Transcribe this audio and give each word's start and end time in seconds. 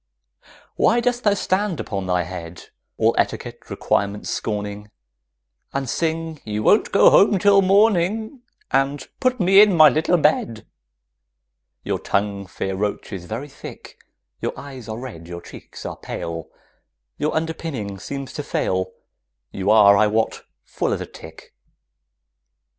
Why 0.77 0.99
dost 0.99 1.23
thou 1.23 1.35
stand 1.35 1.79
upon 1.79 2.07
thy 2.07 2.23
head, 2.23 2.69
All 2.97 3.13
etiquette 3.19 3.69
requirements 3.69 4.31
scorning, 4.31 4.89
And 5.73 5.87
sing 5.87 6.41
"You 6.43 6.63
won't 6.63 6.91
go 6.91 7.11
home 7.11 7.37
till 7.37 7.61
morning" 7.61 8.41
And 8.71 9.07
"Put 9.19 9.39
me 9.39 9.61
in 9.61 9.77
my 9.77 9.89
little 9.89 10.17
bed"? 10.17 10.65
Your 11.83 11.99
tongue, 11.99 12.47
fair 12.47 12.75
roach, 12.75 13.13
is 13.13 13.25
very 13.25 13.47
thick, 13.47 13.99
Your 14.41 14.57
eyes 14.57 14.89
are 14.89 14.97
red, 14.97 15.27
your 15.27 15.39
cheeks 15.39 15.85
are 15.85 15.97
pale, 15.97 16.47
Your 17.19 17.35
underpinning 17.35 17.99
seems 17.99 18.33
to 18.33 18.41
fail, 18.41 18.93
You 19.51 19.69
are, 19.69 19.95
I 19.97 20.07
wot, 20.07 20.41
full 20.65 20.93
as 20.93 21.01
a 21.01 21.05
tick. 21.05 21.53